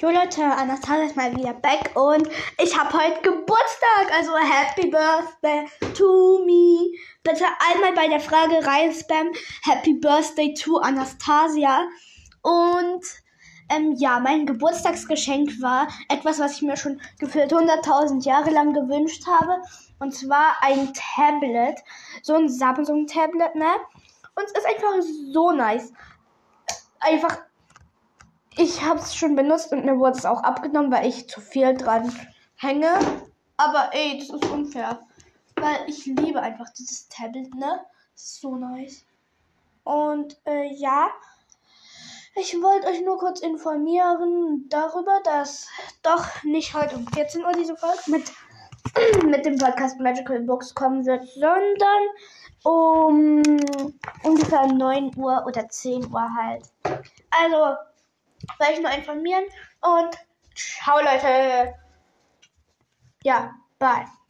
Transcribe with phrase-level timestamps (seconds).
[0.00, 5.66] Jo Leute, Anastasia ist mal wieder back und ich habe heute Geburtstag, also Happy Birthday
[5.92, 6.96] to me.
[7.22, 9.28] Bitte einmal bei der Frage rein spam
[9.62, 11.86] Happy Birthday to Anastasia.
[12.40, 13.04] Und
[13.68, 19.26] ähm, ja, mein Geburtstagsgeschenk war etwas, was ich mir schon gefühlt 100.000 Jahre lang gewünscht
[19.26, 19.60] habe.
[19.98, 21.76] Und zwar ein Tablet,
[22.22, 23.74] so ein Samsung-Tablet, ne?
[24.34, 24.94] Und es ist einfach
[25.30, 25.92] so nice.
[27.00, 27.49] Einfach
[28.60, 31.74] ich habe es schon benutzt und mir wurde es auch abgenommen, weil ich zu viel
[31.74, 32.14] dran
[32.56, 32.92] hänge.
[33.56, 35.00] Aber ey, das ist unfair.
[35.56, 37.80] Weil ich liebe einfach dieses Tablet, ne?
[38.14, 39.04] So nice.
[39.84, 41.08] Und äh, ja,
[42.34, 45.66] ich wollte euch nur kurz informieren darüber, dass
[46.02, 48.30] doch nicht heute um 14 Uhr diese Folge mit,
[49.24, 52.02] mit dem Podcast Magical Books kommen wird, sondern
[52.62, 53.42] um
[54.22, 56.64] ungefähr 9 Uhr oder 10 Uhr halt.
[57.30, 57.76] Also,
[58.58, 59.44] wollte ich nur informieren
[59.80, 60.16] und
[60.54, 61.74] ciao Leute.
[63.22, 64.06] Ja, bye.